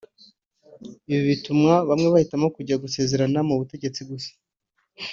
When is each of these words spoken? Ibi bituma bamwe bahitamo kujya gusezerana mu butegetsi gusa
Ibi 1.09 1.21
bituma 1.29 1.71
bamwe 1.89 2.07
bahitamo 2.13 2.47
kujya 2.55 2.81
gusezerana 2.83 3.39
mu 3.47 3.53
butegetsi 3.59 4.01
gusa 4.09 4.31